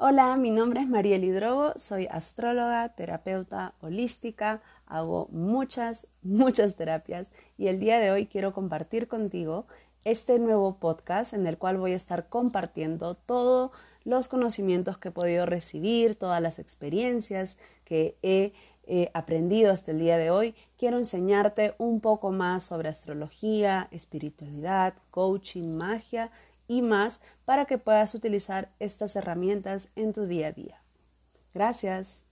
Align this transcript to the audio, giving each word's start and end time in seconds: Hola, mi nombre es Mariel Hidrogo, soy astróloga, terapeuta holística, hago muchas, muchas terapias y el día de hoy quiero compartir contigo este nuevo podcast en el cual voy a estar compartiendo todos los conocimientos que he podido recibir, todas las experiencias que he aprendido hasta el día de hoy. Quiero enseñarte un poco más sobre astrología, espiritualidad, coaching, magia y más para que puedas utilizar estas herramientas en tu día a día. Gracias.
Hola, 0.00 0.36
mi 0.36 0.52
nombre 0.52 0.82
es 0.82 0.88
Mariel 0.88 1.24
Hidrogo, 1.24 1.72
soy 1.74 2.06
astróloga, 2.08 2.88
terapeuta 2.90 3.74
holística, 3.80 4.62
hago 4.86 5.26
muchas, 5.32 6.06
muchas 6.22 6.76
terapias 6.76 7.32
y 7.56 7.66
el 7.66 7.80
día 7.80 7.98
de 7.98 8.12
hoy 8.12 8.26
quiero 8.26 8.52
compartir 8.52 9.08
contigo 9.08 9.66
este 10.04 10.38
nuevo 10.38 10.76
podcast 10.76 11.32
en 11.32 11.48
el 11.48 11.58
cual 11.58 11.78
voy 11.78 11.94
a 11.94 11.96
estar 11.96 12.28
compartiendo 12.28 13.16
todos 13.16 13.72
los 14.04 14.28
conocimientos 14.28 14.98
que 14.98 15.08
he 15.08 15.10
podido 15.10 15.46
recibir, 15.46 16.14
todas 16.14 16.40
las 16.40 16.60
experiencias 16.60 17.58
que 17.84 18.16
he 18.22 18.52
aprendido 19.14 19.72
hasta 19.72 19.90
el 19.90 19.98
día 19.98 20.16
de 20.16 20.30
hoy. 20.30 20.54
Quiero 20.78 20.96
enseñarte 20.96 21.74
un 21.76 22.00
poco 22.00 22.30
más 22.30 22.62
sobre 22.62 22.88
astrología, 22.88 23.88
espiritualidad, 23.90 24.94
coaching, 25.10 25.76
magia 25.76 26.30
y 26.68 26.82
más 26.82 27.20
para 27.44 27.64
que 27.64 27.78
puedas 27.78 28.14
utilizar 28.14 28.70
estas 28.78 29.16
herramientas 29.16 29.90
en 29.96 30.12
tu 30.12 30.26
día 30.26 30.48
a 30.48 30.52
día. 30.52 30.82
Gracias. 31.54 32.27